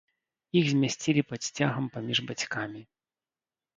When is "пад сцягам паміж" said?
1.33-2.17